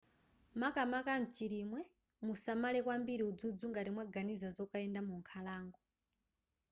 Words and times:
makamaka 0.61 1.13
mchilimwe 1.23 1.81
musamale 2.25 2.79
kwambiri 2.85 3.23
udzudzu 3.29 3.65
ngati 3.71 3.89
mwaganiza 3.95 4.47
zokayenda 4.55 4.99
mu 5.07 5.13
nkhalango 5.21 5.79